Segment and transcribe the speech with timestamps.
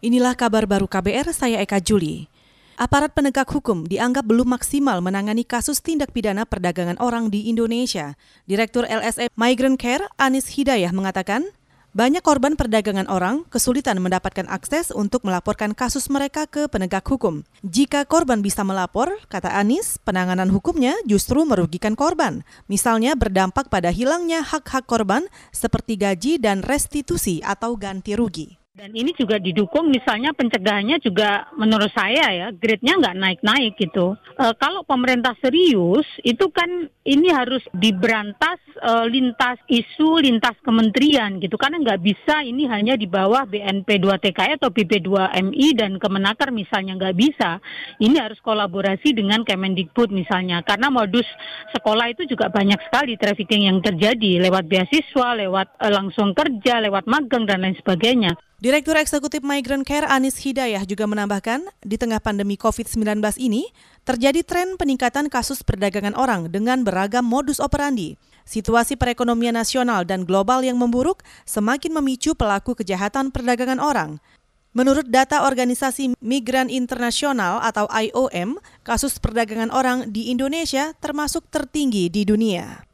[0.00, 2.24] Inilah kabar baru KBR, saya Eka Juli.
[2.80, 8.16] Aparat penegak hukum dianggap belum maksimal menangani kasus tindak pidana perdagangan orang di Indonesia.
[8.48, 11.52] Direktur LSM Migrant Care, Anis Hidayah, mengatakan,
[11.92, 17.44] banyak korban perdagangan orang kesulitan mendapatkan akses untuk melaporkan kasus mereka ke penegak hukum.
[17.60, 22.40] Jika korban bisa melapor, kata Anis, penanganan hukumnya justru merugikan korban.
[22.72, 28.59] Misalnya berdampak pada hilangnya hak-hak korban seperti gaji dan restitusi atau ganti rugi.
[28.80, 34.16] Dan ini juga didukung misalnya pencegahannya juga menurut saya ya grade-nya nggak naik-naik gitu.
[34.40, 41.60] E, kalau pemerintah serius itu kan ini harus diberantas e, lintas isu lintas kementerian gitu
[41.60, 46.00] karena nggak bisa ini hanya di bawah BNP 2 TKI atau BP 2 MI dan
[46.00, 47.60] Kemenaker misalnya nggak bisa.
[48.00, 51.28] Ini harus kolaborasi dengan Kemendikbud misalnya karena modus
[51.76, 57.04] sekolah itu juga banyak sekali trafficking yang terjadi lewat beasiswa, lewat e, langsung kerja, lewat
[57.04, 58.40] magang dan lain sebagainya.
[58.60, 63.64] Direktur Eksekutif Migrant Care Anis Hidayah juga menambahkan, di tengah pandemi COVID-19 ini,
[64.04, 68.20] terjadi tren peningkatan kasus perdagangan orang dengan beragam modus operandi.
[68.44, 74.20] Situasi perekonomian nasional dan global yang memburuk semakin memicu pelaku kejahatan perdagangan orang.
[74.76, 82.28] Menurut data Organisasi Migran Internasional atau IOM, kasus perdagangan orang di Indonesia termasuk tertinggi di
[82.28, 82.89] dunia.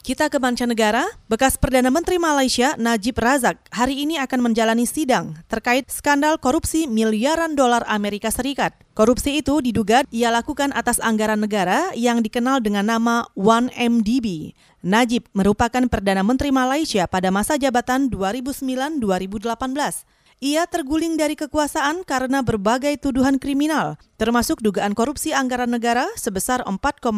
[0.00, 5.92] Kita ke mancanegara, bekas Perdana Menteri Malaysia Najib Razak hari ini akan menjalani sidang terkait
[5.92, 8.72] skandal korupsi miliaran dolar Amerika Serikat.
[8.96, 14.56] Korupsi itu diduga ia lakukan atas anggaran negara yang dikenal dengan nama 1MDB.
[14.80, 19.04] Najib merupakan Perdana Menteri Malaysia pada masa jabatan 2009-2018.
[20.40, 27.12] Ia terguling dari kekuasaan karena berbagai tuduhan kriminal, termasuk dugaan korupsi anggaran negara sebesar 4,5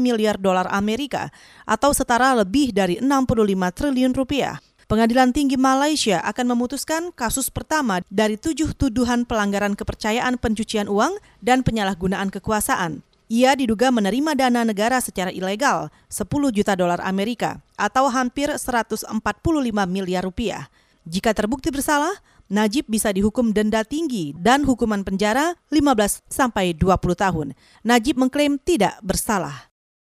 [0.00, 1.28] miliar dolar Amerika
[1.68, 4.56] atau setara lebih dari 65 triliun rupiah.
[4.88, 11.60] Pengadilan Tinggi Malaysia akan memutuskan kasus pertama dari tujuh tuduhan pelanggaran kepercayaan pencucian uang dan
[11.60, 13.04] penyalahgunaan kekuasaan.
[13.28, 19.12] Ia diduga menerima dana negara secara ilegal, 10 juta dolar Amerika, atau hampir 145
[19.84, 20.72] miliar rupiah.
[21.02, 22.14] Jika terbukti bersalah,
[22.50, 27.48] Najib bisa dihukum denda tinggi dan hukuman penjara 15 sampai 20 tahun.
[27.86, 29.70] Najib mengklaim tidak bersalah.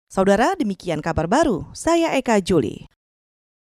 [0.06, 1.66] Saudara, demikian kabar baru.
[1.74, 2.86] Saya Eka Juli.